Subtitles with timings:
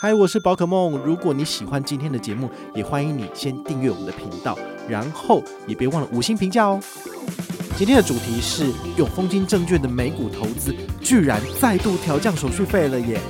[0.00, 0.96] 嗨，我是宝可梦。
[0.98, 4.56] 如果你喜欢今天的节目，也欢迎你先订阅我们的频道，
[4.88, 6.80] 然后也别忘了五星评价哦。
[7.76, 13.20] 今天的主题是永丰金证券的美股投资居然再度调降手续费了耶！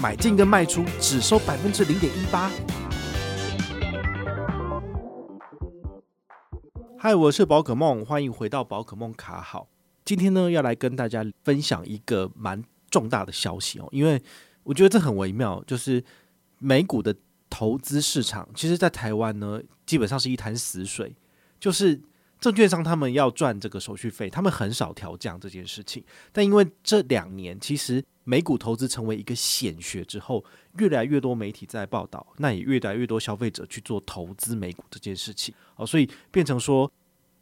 [0.00, 2.48] 买进跟卖出只收百分之零点一八。
[6.96, 9.66] 嗨，我是宝可梦，欢迎回到宝可梦卡好。
[10.04, 14.20] 今天呢，要来跟大家分享一个蛮重大的消息哦，因为
[14.62, 16.02] 我觉得这很微妙，就是
[16.58, 17.14] 美股的
[17.48, 21.14] 投资市场，其实，在台湾呢，基本上是一潭死水。
[21.58, 21.98] 就是
[22.38, 26.04] 证券商他们要赚这个手续费，他们很少调降这件事情。
[26.32, 30.44] 但因为这两年，其实美股投资成为一个显学之后，
[30.78, 35.54] 越来越多媒体在报道，那也越来越多消费者去做投资美股这件事情。
[35.76, 36.90] 哦，所以变成说，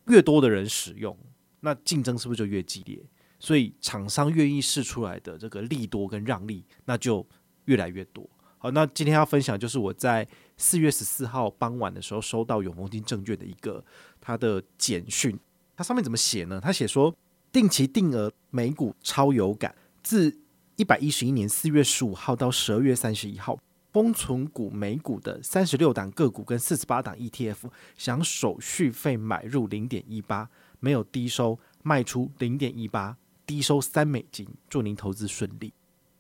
[0.07, 1.17] 越多的人使用，
[1.61, 2.97] 那竞争是不是就越激烈？
[3.39, 7.27] 所以厂商愿意试出来的这个利多跟让利，那就
[7.67, 8.29] 越来越多。
[8.59, 13.85] 好，那今天要分享就是我在四月十四号傍晚的时候收到永丰金证券的一个
[14.21, 15.39] 他的简讯，
[15.77, 16.59] 它上面怎么写呢？
[16.59, 17.15] 他写说，
[17.53, 20.35] 定期定额美股超有感，自
[20.77, 23.59] 一百一十一年四月十五号到十二月三十一号，
[23.93, 30.49] 封存股美股的三十六档个股跟四十八档 ETF，享手续费买入零点一八，
[30.81, 33.17] 没有低收，卖出零点一八。
[33.47, 35.73] 低收三美金，祝您投资顺利。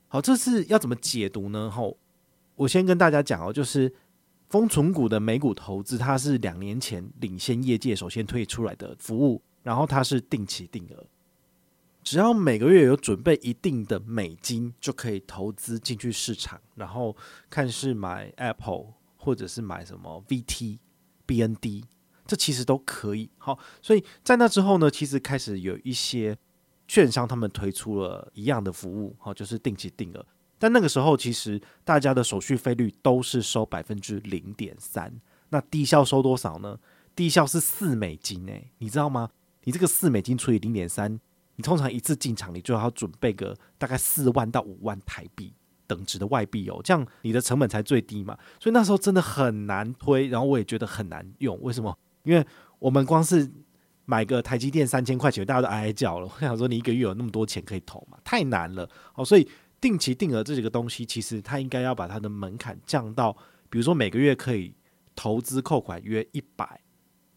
[0.09, 1.71] 好，这是要怎么解读呢？
[1.71, 1.97] 吼，
[2.55, 3.93] 我先跟大家讲哦，就是
[4.49, 11.05] 封存股的美股投资，它是两年前领先业界首先推出来的服务，然后它是定期定额，
[12.05, 17.17] 只要每个月有准备一定的美金，就可以投资进去市场，然后
[17.51, 20.79] 看是买 Apple 或者是买什么 VT、
[21.27, 21.83] BND，
[22.25, 23.29] 这其实都可以。
[23.39, 26.39] 好，所以在那之后呢，其实开始有一些。
[26.87, 30.25] 券商他们推出了一样的服务，哈，就是定期定额。
[30.59, 35.13] 但那个时候，其实大家的手续费率都是收百分之零点三。
[35.51, 36.79] 那低效收多少呢？
[37.15, 39.29] 低效是四美金，诶，你知道吗？
[39.65, 41.21] 你这个四美金除以零点三，
[41.57, 45.53] 你通常一次进场，你就要准备个大概四万到五万台币
[45.87, 48.37] 等值的外币哦，这样你的成本才最低嘛。
[48.59, 51.61] 所以那时候真的很难推，然后我也觉得很难用。
[51.63, 51.97] 为什么？
[52.25, 52.45] 因为
[52.79, 53.51] 我们光是
[54.07, 56.27] 买个台积电三千块钱，大家都哀哀叫了。
[56.27, 58.19] 我想说，你一个月有那么多钱可以投吗？
[58.23, 58.89] 太难了。
[59.13, 59.49] 好，所以
[59.81, 63.33] 定期定额这几个东西，其实它应该要把它的门槛降到，
[63.71, 64.75] 比如说每个月可以
[65.15, 66.81] 投资扣款约一百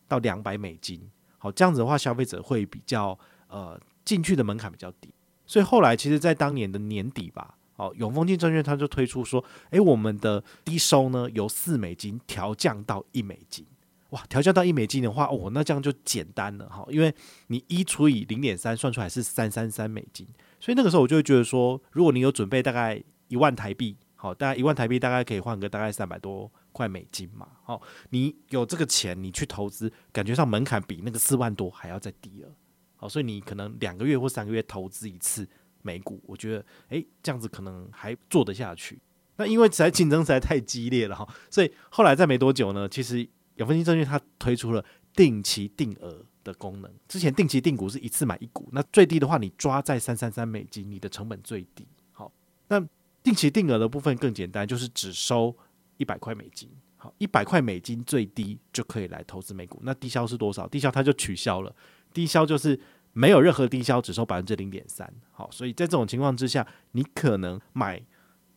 [0.07, 1.09] 到两百美金。
[1.37, 3.17] 好，这样子的话，消费者会比较
[3.47, 5.13] 呃进去的门槛比较低。
[5.45, 13.65] 所以后来，其实，在当年的年底吧，好，永丰金证券他就推出说，诶，我们的低收呢由四美金调降到一美金。
[14.11, 17.13] 哇，调降到一美金的话，哦，那这样就简单了哈，因为
[17.47, 20.25] 你一除以零点三，算出来是三三三美金，
[20.61, 27.81] 所以那个时候我就会觉得说，如果你有准备大概一万台币，好，大概一万台币大概可以换个大概三百多块美金嘛，好，
[28.11, 32.49] 你有这个钱，你去投资，感觉上门槛比那个四万多还要再低了，
[32.95, 35.45] 好，所以你可能两个月或三个月投资一次
[35.81, 39.01] 美股，我觉得，诶，这样子可能还做得下去。
[39.35, 43.27] 那因为实在竞争实在太激烈了哈，所以后来再没多久呢，其实。
[43.57, 46.91] 永丰金证券它推出了定期定额的功能。
[47.07, 51.87] 之前定期定股是一次买一股，那最低的话你抓在三三三美金，你的成本最低。
[52.11, 52.31] 好，
[52.67, 52.79] 那
[53.21, 55.55] 定期定额的部分更简单，就是只收
[55.97, 56.69] 一百块美金。
[56.95, 59.79] 好，一百块美金最低就可以来投资美股。
[59.83, 60.67] 那低消是多少？
[60.67, 61.75] 低消它就取消了，
[62.13, 62.79] 低消就是
[63.13, 65.11] 没有任何低消，只收百分之零点三。
[65.31, 68.01] 好，所以在这种情况之下，你可能买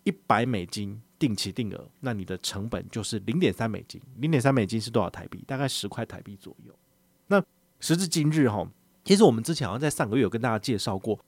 [0.05, 1.03] 一百美金。
[1.21, 5.45] 定期定额，那你的成本就是零点三美金，零点三美金是多少台币？
[5.47, 6.75] 大概十块台币左右。
[7.27, 7.41] 那
[7.79, 8.67] 时至今日哈，
[9.05, 11.21] 其实我们之前好像在上个月有跟大家介绍过，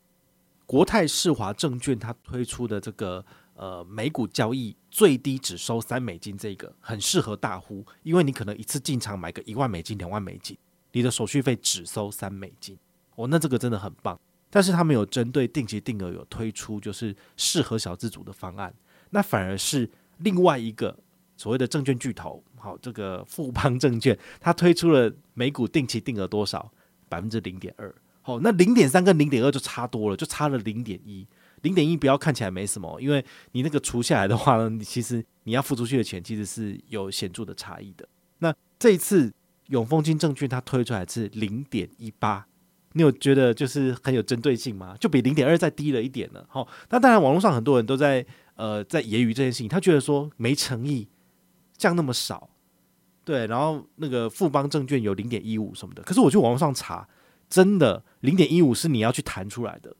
[0.64, 3.22] 国泰世华证券它推出的这个
[3.54, 10.56] 呃美股交易最低只收三美金，这个很适合大户，因为你可能一次进场买个一万美金、两万美金，
[10.92, 12.78] 你的手续费只收三美金，
[13.16, 14.18] 哦，那这个真的很棒。
[14.48, 18.74] 但是他们有针对定期定额有推出就是适合小资族的方案。
[19.12, 19.88] 那反而是
[20.18, 20.98] 另外一个
[21.36, 26.70] 所谓的证券巨头，好，这个富邦证券，它推出了美股定期定额多少？
[27.08, 27.94] 百分之零点二。
[28.22, 31.26] 好，那零点三跟零点二就差多了，就差了零点一。
[31.60, 38.08] 零点一不要看起来没什么，因为你那个除下来的话呢，你其实你要付出去的钱其实是有显著的差异的。
[38.38, 39.32] 那这一次
[39.66, 42.46] 永丰金证券它推出来是零点一八，
[42.92, 44.96] 你有觉得就是很有针对性吗？
[44.98, 46.46] 就比零点二再低了一点了。
[46.48, 48.24] 好，那当然网络上很多人都在。
[48.62, 51.08] 呃，在揶揄这件事情，他觉得说没诚意，
[51.76, 52.48] 降那么少，
[53.24, 57.08] 对，然后那个富邦证券有零点一五什么的，可是我去网络上查，
[57.50, 59.96] 真的零点一五是你要去弹出来的，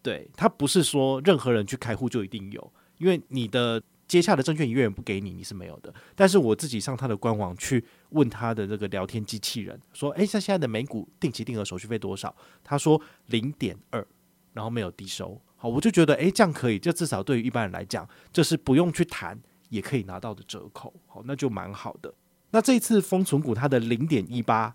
[0.00, 5.92] 对，它不是说任何人去开户就一定有，因为你的接洽的证券营业员不给你，你是没有的。
[6.14, 12.34] 但是我自己上他的官网去问他的这个聊天机器人，说：“诶，像现在的美股定期定额手续费多少？”
[12.64, 14.06] 他说：“零点二，
[14.56, 19.38] 然后没有低收。”好，我就觉得诶，这样可以，就至少对于一般人来讲，这是不用去谈
[19.68, 20.92] 也可以拿到的折扣。
[21.06, 22.12] 好，那就蛮好的。
[22.50, 24.74] 那这一次封存股它的零点一八，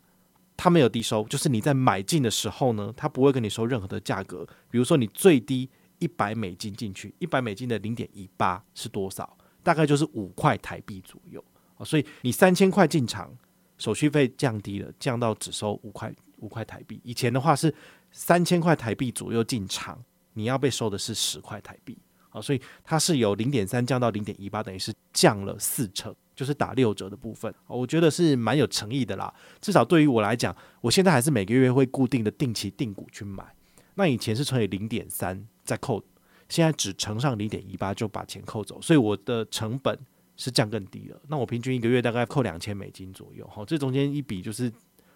[0.55, 4.47] 它没有低收，就是你在买进的时候呢，它不会跟你收任何的价格。
[4.69, 5.69] 比如说你最低
[5.99, 9.37] 一百美金进去，一百美金的零点一八是多少？
[9.63, 11.43] 大概就是五块台币左右。
[11.85, 13.35] 所以你三千块进场，
[13.77, 16.99] 手续费降低了，降到只收五块五块台币。
[17.03, 17.73] 以前的话是
[18.11, 20.03] 三千块台币左右进场，
[20.33, 21.97] 你要被收的是十块台币。
[22.29, 26.15] 好，所以它是由零点三降到零点一八，等于是降了四成。
[26.33, 29.31] 就是打六折的部分，我觉得是蛮有诚意的啦。
[29.59, 33.45] 至少对于我来讲，我现在还是每个月会固定的定期定股去买。
[33.93, 36.03] 那以前是乘以零点三再扣，
[36.49, 39.95] 现在只乘上零点一八就把钱扣走，所以我的成本
[40.35, 41.21] 是降更低了。
[41.27, 44.71] 那我平均一个月大概扣两千美金左右，好，这中间一比就是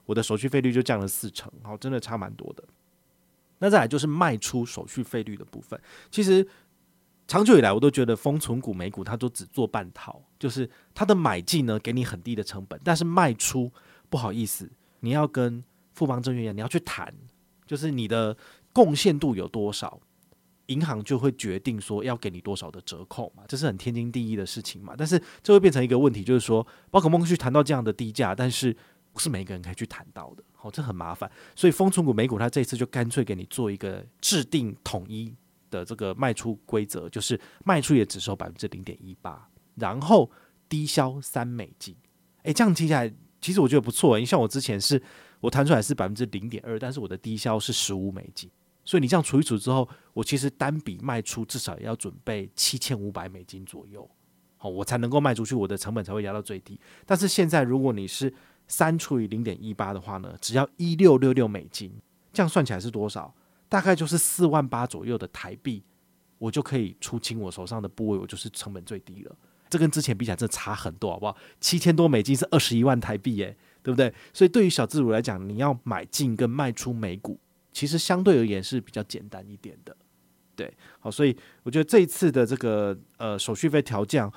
[0.06, 2.64] 我的手续费率就降了四成，好，真的差蛮多的。
[3.60, 5.80] 那再来就是卖出手续费率的部分，
[6.12, 6.48] 其实。
[7.28, 13.72] 长久以来，我都觉得封存股美股它都只做半套，就是它的买进呢给你很低的成本，但是卖出
[14.12, 15.64] 不好意思，你要跟
[15.94, 17.12] 富邦证券一样，你要去谈，
[17.66, 18.38] 就是你的
[18.72, 20.00] 贡献度有多少，
[20.68, 24.94] 银行就会决定说要给你多少的折扣嘛，这是很天经地义的事情嘛。
[24.96, 28.78] 但是这会变成一个问题，就是说宝可梦去谈到这样的低价，但是
[29.12, 31.32] 不是每个人可以去谈到的，哦，这很麻烦。
[31.56, 35.34] 所以丰存股美股它这次就干脆给你做一个制定统一。
[35.72, 40.30] 的这个卖出规则就是卖出也只收百分之零点一八，然后
[40.70, 41.94] 低消三美金。
[42.44, 44.18] 诶，这样听起来其实我觉得不错。
[44.18, 45.02] 因为像我之前是
[45.42, 48.50] 我弹出来是百分之零点二，但是我的低消是十五美金，
[48.86, 54.10] 所以你这样除一除之后，我其实单笔卖出至少也要准备七千五百美金左右，
[54.56, 56.80] 好，我才能够卖出去，我的成本才会压到最低。
[57.06, 58.34] 但是现在如果你是
[58.68, 61.92] 三除以零点一八的话呢，只要一六六六美金，
[62.34, 63.34] 这样算起来是多少？
[63.68, 65.84] 大概就是四万八左右的台币，
[66.38, 69.36] 我就可以出清我手上的部位，我就是成本最低了。
[69.70, 71.36] 这跟之前比起来，真的差很多，好不好？
[71.60, 74.14] 七千多美金是二十一万台币，耶，对不对？
[74.32, 77.40] 所以对于小资主来讲，你要买进跟卖出美股，
[77.72, 79.98] 其实相对而言是比较简单一点的。
[80.56, 84.32] 对，好，所以我觉得这一次的这个呃手续费调降，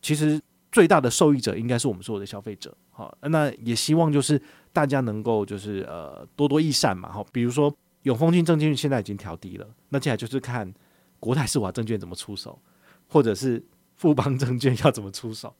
[0.00, 0.40] 其实
[0.72, 2.76] 最大的受益者应该是我们所有的消费者。
[2.90, 4.40] 好，那也希望就是
[4.72, 7.10] 大家能够就是呃多多益善嘛。
[7.12, 7.74] 好，比如说。
[8.04, 10.72] 永丰金证券现在已经调低了，那接下来就是看
[11.18, 12.58] 国泰世华证券怎么出手，
[13.06, 13.62] 或者是
[13.94, 15.54] 富邦证券要怎么出手。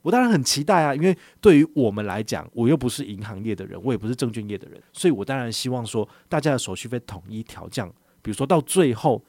[0.00, 7.86] 我当然很期待啊，因为对于我们来讲，我又不是银行业的人，我也不是证券业的人，所以我当然希望说大家的手续费统一调降，
[8.22, 9.22] 比如说到最后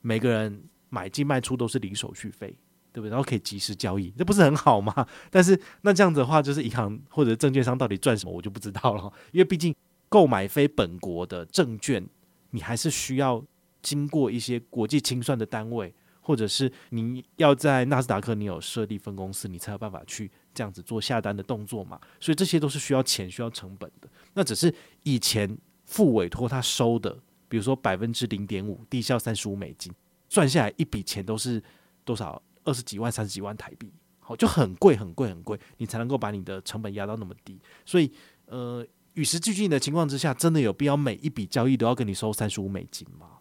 [0.00, 2.56] 每个人买进卖出都是零手续费，
[2.96, 3.10] 对不对？
[3.10, 5.06] 然后可以及时交易，这不是很好吗？
[5.30, 9.74] 但是那这样子的话，就是银行或者证券商到底赚什么，我就不知道了，因为毕竟。
[10.08, 12.08] 购买非本国的证券，
[12.52, 13.44] 你还是需要
[13.82, 22.00] 经过一些国际清算的单位，或者是你要在纳斯达克你有设立分公司，你才有办法去这样子做下单的动作嘛。
[22.20, 24.08] 所以这些都是需要钱、需要成本的。
[24.34, 24.72] 那只是
[25.02, 29.92] 以前付委托他收的，比如说百分之零点五，低效三十五美金，
[30.28, 31.60] 赚下来一笔钱都是
[32.04, 32.40] 多少？
[32.66, 37.58] 二十几万、三十几万台币，好，就很贵、很贵、很贵，你才能够把你的成本压到那么低。
[37.86, 38.12] 所以，
[38.44, 38.86] 呃。
[39.16, 43.38] 与时俱进的情况之下，真的有必要每一笔交易都要跟你收三十五美金吗？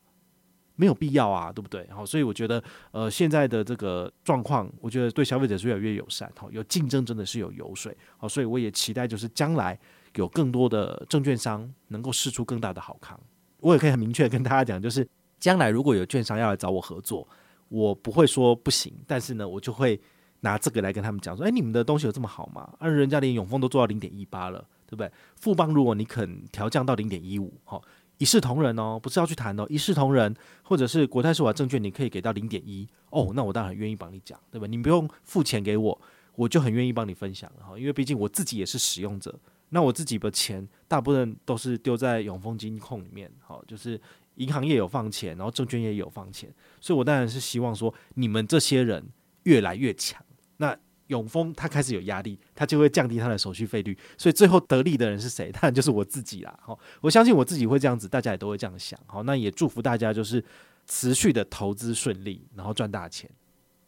[0.78, 1.86] 没有必要啊，对不对？
[1.90, 6.32] 好，所以我觉得，呃，现在的这个状况，我觉得对消费者是越来越友善。
[6.38, 7.94] 好，有竞争真的是有油水。
[8.16, 9.78] 好，所以我也期待，就是将来
[10.14, 13.20] 有更多的证券商能够试出更大的好康。
[13.60, 15.06] 我也可以很明确跟大家讲，就是
[15.42, 17.28] 将来如果有券商要来找我合作，
[17.70, 20.00] 我不会说不行，但是呢，我就会
[20.42, 22.74] 拿这个来跟他们讲说，哎，你们的东西有这么好吗？
[22.80, 24.66] 而人家连永丰都做到零点一八了。
[24.88, 25.12] 对不对？
[25.36, 27.82] 富邦，如果你肯调降到零点一五，好，
[28.20, 30.32] 一视同仁哦，不是要去谈哦，一视同仁，
[30.62, 34.68] 或者是国泰世华证券，你可以给到零点一，哦，那我当然愿意帮你讲，对吧？
[34.68, 36.00] 你不用付钱给我，
[36.36, 39.34] 我就很愿意帮你分享哈，因为毕竟我自己也是使用者，
[39.70, 44.00] 那我自己的钱大部分都是丢在永丰金控里面，好，就是
[44.36, 49.04] 银行业有放钱，然后证券业也有放钱，所以我当然是希望说你们这些人
[49.44, 50.24] 越来越强，
[50.58, 50.78] 那。
[51.10, 55.52] 永丰他开始有压力，他就会降低他的手续费率，所以最后得利的人是谁？
[55.52, 56.60] 当然就是我自己啦。
[56.60, 59.00] 好，我相信我自己会这样子，大家也都会这样想。
[59.06, 60.44] 好，那也祝福大家就是
[60.88, 63.30] 持续的投资顺利，然后赚大钱。